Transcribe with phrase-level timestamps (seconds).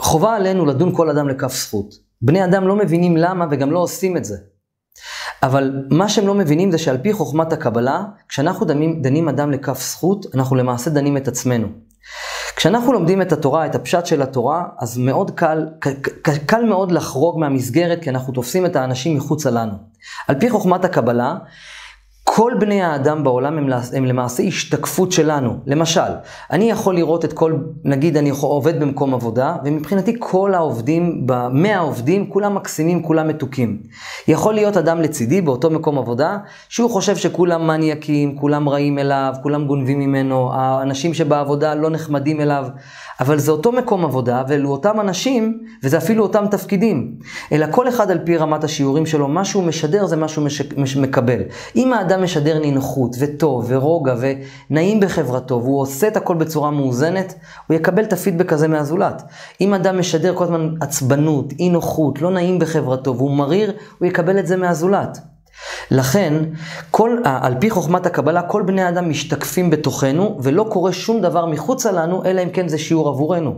[0.00, 1.94] חובה עלינו לדון כל אדם לכף זכות.
[2.22, 4.36] בני אדם לא מבינים למה וגם לא עושים את זה.
[5.42, 9.80] אבל מה שהם לא מבינים זה שעל פי חוכמת הקבלה, כשאנחנו דנים, דנים אדם לכף
[9.80, 11.68] זכות, אנחנו למעשה דנים את עצמנו.
[12.56, 15.66] כשאנחנו לומדים את התורה, את הפשט של התורה, אז מאוד קל,
[16.22, 19.72] קל, קל מאוד לחרוג מהמסגרת, כי אנחנו תופסים את האנשים מחוצה לנו.
[20.28, 21.36] על פי חוכמת הקבלה,
[22.40, 25.56] כל בני האדם בעולם הם, הם למעשה השתקפות שלנו.
[25.66, 26.10] למשל,
[26.50, 32.30] אני יכול לראות את כל, נגיד אני עובד במקום עבודה, ומבחינתי כל העובדים, במאה העובדים,
[32.30, 33.78] כולם מקסימים, כולם מתוקים.
[34.28, 36.38] יכול להיות אדם לצידי באותו מקום עבודה,
[36.68, 42.66] שהוא חושב שכולם מניאקים, כולם רעים אליו, כולם גונבים ממנו, האנשים שבעבודה לא נחמדים אליו,
[43.20, 47.14] אבל זה אותו מקום עבודה, ואלו אותם אנשים, וזה אפילו אותם תפקידים.
[47.52, 50.62] אלא כל אחד על פי רמת השיעורים שלו, מה שהוא משדר זה מה שהוא מש...
[50.76, 50.96] מש...
[50.96, 51.40] מקבל.
[51.76, 54.14] אם האדם משדר נינוחות, וטוב, ורוגע,
[54.70, 57.34] ונעים בחברתו, והוא עושה את הכל בצורה מאוזנת,
[57.66, 59.22] הוא יקבל את הפידבק הזה מהזולת.
[59.60, 64.38] אם אדם משדר כל הזמן עצבנות, אי נוחות, לא נעים בחברתו, והוא מריר, הוא יקבל
[64.38, 65.18] את זה מהזולת.
[65.90, 66.34] לכן,
[66.90, 71.92] כל, על פי חוכמת הקבלה, כל בני האדם משתקפים בתוכנו, ולא קורה שום דבר מחוצה
[71.92, 73.54] לנו, אלא אם כן זה שיעור עבורנו.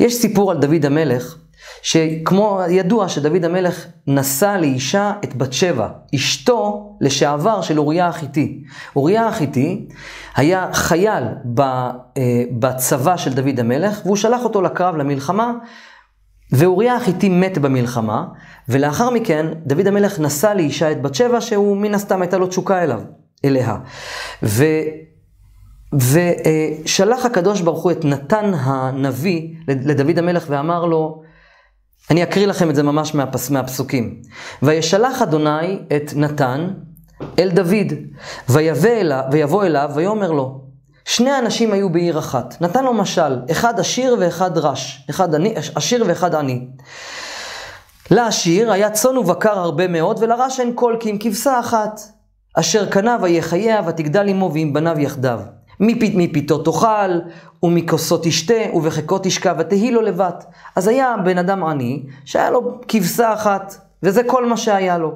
[0.00, 1.36] יש סיפור על דוד המלך,
[1.82, 8.62] שכמו ידוע שדוד המלך נשא לאישה את בת שבע, אשתו לשעבר של אוריה החיתי.
[8.96, 9.86] אוריה החיתי
[10.36, 11.24] היה חייל
[11.58, 15.52] אה, בצבא של דוד המלך, והוא שלח אותו לקרב, למלחמה,
[16.52, 18.24] ואוריה החיתי מת במלחמה,
[18.68, 22.82] ולאחר מכן דוד המלך נשא לאישה את בת שבע, שהוא מן הסתם הייתה לו תשוקה
[22.82, 23.00] אליו,
[23.44, 23.76] אליה.
[24.42, 24.64] ו...
[25.94, 31.22] ושלח הקדוש ברוך הוא את נתן הנביא לדוד המלך ואמר לו,
[32.10, 34.22] אני אקריא לכם את זה ממש מהפס, מהפסוקים.
[34.62, 36.70] וישלח אדוני את נתן
[37.38, 37.92] אל דוד,
[38.48, 40.60] ויבוא אליו, ויבוא אליו ויאמר לו,
[41.04, 46.04] שני אנשים היו בעיר אחת, נתן לו משל, אחד עשיר ואחד רש, אחד עני, עשיר
[46.08, 46.66] ואחד עני.
[48.10, 52.00] לעשיר היה צאן ובקר הרבה מאוד, ולרש אין קול כי עם כבשה אחת.
[52.54, 55.40] אשר קנה ויחיה ותגדל עמו ועם בניו יחדיו.
[56.14, 57.18] מפיתו תאכל,
[57.62, 60.44] ומכוסו תשתה, ובחיקו תשכב, ותהי לו לבת.
[60.76, 65.12] אז היה בן אדם עני, שהיה לו כבשה אחת, וזה כל מה שהיה לו.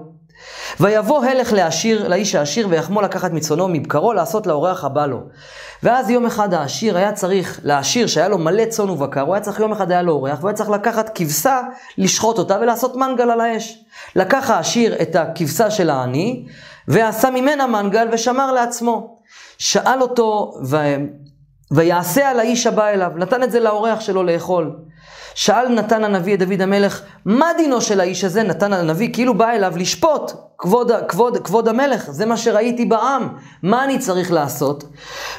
[0.80, 5.20] ויבוא הלך לעשיר, לאיש העשיר, ויחמול לקחת מצונו מבקרו, לעשות לאורח הבא לו.
[5.82, 9.60] ואז יום אחד העשיר היה צריך, לעשיר שהיה לו מלא צאן ובקר, הוא היה צריך
[9.60, 11.60] יום אחד היה לו אורח, והוא היה צריך לקחת כבשה,
[11.98, 13.84] לשחוט אותה ולעשות מנגל על האש.
[14.16, 16.46] לקח העשיר את הכבשה של העני,
[16.88, 19.17] ועשה ממנה מנגל ושמר לעצמו.
[19.58, 20.76] שאל אותו, ו...
[21.70, 24.76] ויעשה על האיש הבא אליו, נתן את זה לאורח שלו לאכול.
[25.34, 28.42] שאל נתן הנביא את דוד המלך, מה דינו של האיש הזה?
[28.42, 33.28] נתן הנביא כאילו בא אליו לשפוט, כבוד, כבוד, כבוד המלך, זה מה שראיתי בעם,
[33.62, 34.84] מה אני צריך לעשות?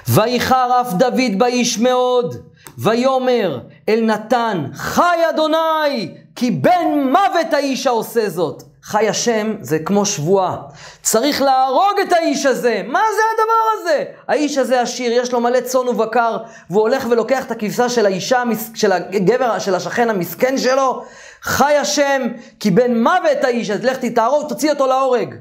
[0.07, 2.35] ויחר אף דוד באיש מאוד,
[2.77, 8.63] ויאמר אל נתן, חי אדוני, כי בן מוות האיש העושה זאת.
[8.89, 10.57] חי השם זה כמו שבועה.
[11.01, 12.81] צריך להרוג את האיש הזה.
[12.87, 14.03] מה זה הדבר הזה?
[14.27, 16.37] האיש הזה עשיר, יש לו מלא צאן ובקר,
[16.69, 18.43] והוא הולך ולוקח את הכבשה של האישה,
[18.75, 21.03] של הגבר, של השכן המסכן שלו.
[21.41, 22.21] חי השם,
[22.59, 25.35] כי בן מוות האיש, אז לך תתהרוג, תוציא אותו להורג.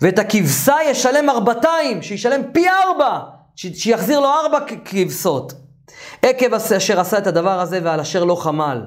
[0.00, 3.18] ואת הכבשה ישלם ארבעתיים, שישלם פי ארבע,
[3.56, 5.52] שיחזיר לו ארבע כבשות.
[6.22, 8.80] עקב אשר עשה את הדבר הזה ועל אשר לא חמל.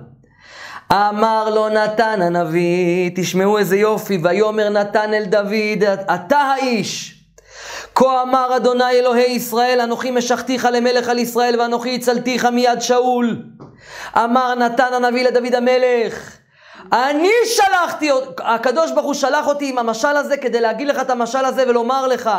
[0.92, 5.84] אמר לו נתן הנביא, תשמעו איזה יופי, ויאמר נתן אל דוד,
[6.16, 7.14] אתה האיש.
[7.96, 13.44] כה אמר אדוני אלוהי ישראל, אנוכי משכתיך למלך על ישראל, ואנוכי הצלתיך מיד שאול.
[14.18, 16.38] אמר נתן הנביא לדוד המלך,
[16.94, 18.10] אני שלחתי,
[18.40, 22.08] הקדוש ברוך הוא שלח אותי עם המשל הזה כדי להגיד לך את המשל הזה ולומר
[22.08, 22.30] לך,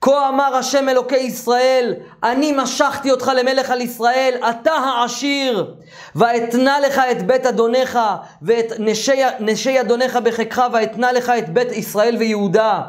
[0.00, 5.74] כה אמר השם אלוקי ישראל, אני משכתי אותך למלך על ישראל, אתה העשיר,
[6.14, 7.98] ואתנה לך את בית אדונך,
[8.42, 12.80] ואת נשי, נשי אדונך בחיקך, ואתנה לך את בית ישראל ויהודה.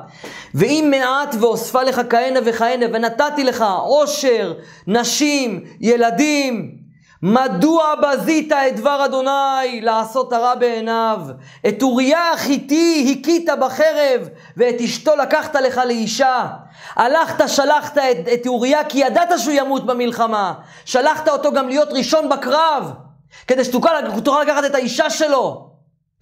[0.55, 4.53] ואם מעט ואוספה לך כהנה וכהנה, ונתתי לך עושר,
[4.87, 6.80] נשים, ילדים,
[7.23, 11.19] מדוע בזית את דבר אדוני לעשות הרע בעיניו?
[11.67, 16.47] את אוריה החיתי הכית בחרב, ואת אשתו לקחת לך לאישה.
[16.95, 20.53] הלכת, שלחת את, את אוריה, כי ידעת שהוא ימות במלחמה.
[20.85, 22.93] שלחת אותו גם להיות ראשון בקרב,
[23.47, 23.89] כדי שתוכל
[24.41, 25.69] לקחת את האישה שלו,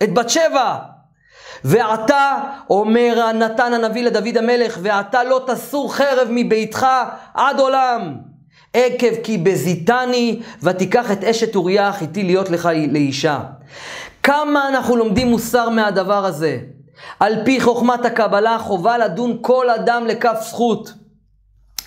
[0.03, 0.77] את בת שבע.
[1.63, 2.37] ועתה,
[2.69, 6.87] אומר נתן הנביא לדוד המלך, ועתה לא תסור חרב מביתך
[7.33, 8.28] עד עולם.
[8.73, 13.39] עקב כי בזיתני ותיקח את אשת אוריה החיתי להיות לך לאישה.
[14.23, 16.59] כמה אנחנו לומדים מוסר מהדבר הזה.
[17.19, 20.93] על פי חוכמת הקבלה חובה לדון כל אדם לכף זכות.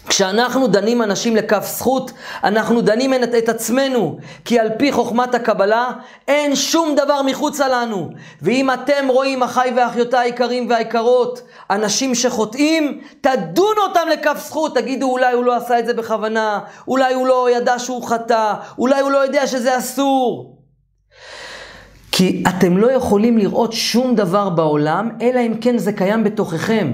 [0.08, 2.10] כשאנחנו דנים אנשים לכף זכות,
[2.44, 5.90] אנחנו דנים את, את עצמנו, כי על פי חוכמת הקבלה
[6.28, 8.10] אין שום דבר מחוצה לנו.
[8.42, 15.32] ואם אתם רואים, אחיי ואחיותיי היקרים והיקרות, אנשים שחוטאים, תדונו אותם לכף זכות, תגידו אולי
[15.32, 19.18] הוא לא עשה את זה בכוונה, אולי הוא לא ידע שהוא חטא, אולי הוא לא
[19.18, 20.61] יודע שזה אסור.
[22.12, 26.92] כי אתם לא יכולים לראות שום דבר בעולם, אלא אם כן זה קיים בתוככם.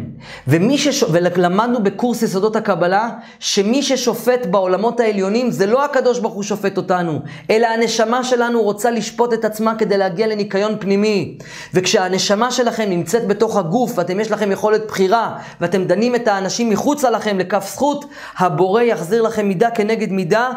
[0.49, 1.03] ומי שש...
[1.03, 3.09] ולמדנו בקורס יסודות הקבלה,
[3.41, 7.21] שמי ששופט בעולמות העליונים, זה לא הקדוש ברוך הוא שופט אותנו,
[7.51, 11.39] אלא הנשמה שלנו רוצה לשפוט את עצמה כדי להגיע לניקיון פנימי.
[11.75, 17.11] וכשהנשמה שלכם נמצאת בתוך הגוף, ואתם יש לכם יכולת בחירה, ואתם דנים את האנשים מחוצה
[17.11, 18.05] לכם לכף זכות,
[18.39, 20.51] הבורא יחזיר לכם מידה כנגד מידה,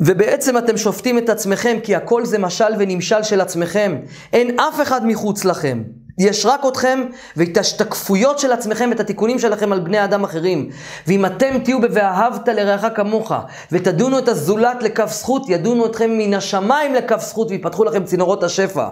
[0.00, 3.96] ובעצם אתם שופטים את עצמכם, כי הכל זה משל ונמשל של עצמכם.
[4.32, 5.82] אין אף אחד מחוץ לכם.
[6.18, 7.00] יש רק אתכם
[7.36, 10.70] ואת השתקפויות של עצמכם ואת התיקונים שלכם על בני אדם אחרים.
[11.06, 13.32] ואם אתם תהיו ב"ואהבת לרעך כמוך"
[13.72, 18.88] ותדונו את הזולת לכף זכות, ידונו אתכם מן השמיים לכף זכות ויפתחו לכם צינורות השפע.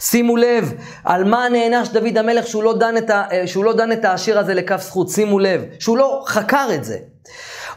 [0.00, 0.72] שימו לב,
[1.04, 3.24] על מה נענש דוד המלך שהוא לא דן את, ה,
[3.56, 6.96] לא דן את השיר הזה לכף זכות, שימו לב, שהוא לא חקר את זה.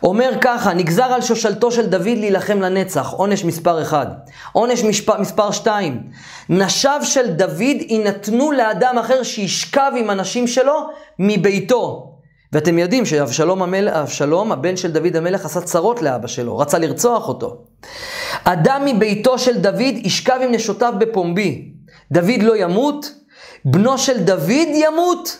[0.03, 4.07] אומר ככה, נגזר על שושלתו של דוד להילחם לנצח, עונש מספר אחד.
[4.51, 5.19] עונש משפ...
[5.19, 6.03] מספר שתיים,
[6.49, 10.89] נשיו של דוד יינתנו לאדם אחר שישכב עם הנשים שלו
[11.19, 12.13] מביתו.
[12.53, 13.89] ואתם יודעים שאבשלום המל...
[13.89, 17.57] אבשלום, הבן של דוד המלך, עשה צרות לאבא שלו, רצה לרצוח אותו.
[18.43, 21.71] אדם מביתו של דוד ישכב עם נשותיו בפומבי.
[22.11, 23.13] דוד לא ימות,
[23.65, 25.37] בנו של דוד ימות,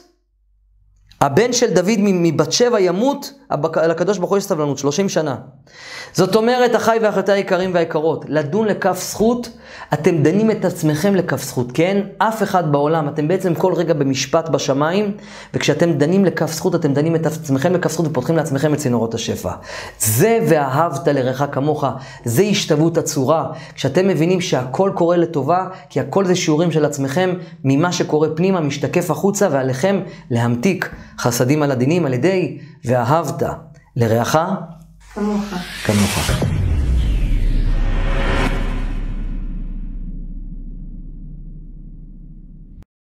[1.21, 3.33] הבן של דוד מבת שבע ימות,
[3.87, 5.35] לקדוש ברוך הוא יש סבלנות, 30 שנה.
[6.13, 9.49] זאת אומרת, אחיי ואחיותיי היקרים והיקרות, לדון לכף זכות,
[9.93, 12.01] אתם דנים את עצמכם לכף זכות, כן?
[12.17, 15.17] אף אחד בעולם, אתם בעצם כל רגע במשפט בשמיים,
[15.53, 19.51] וכשאתם דנים לכף זכות, אתם דנים את עצמכם לכף זכות ופותחים לעצמכם את צינורות השפע.
[19.99, 21.85] זה ואהבת לרעך כמוך,
[22.25, 23.47] זה השתוות הצורה.
[23.75, 29.11] כשאתם מבינים שהכל קורה לטובה, כי הכל זה שיעורים של עצמכם, ממה שקורה פנימה משתקף
[29.11, 33.43] החוצה, ועליכם להמתיק חסדים על הדינים על ידי ואהבת
[33.95, 34.37] לרעך
[35.13, 35.43] כמוך.
[35.85, 36.66] כמוך.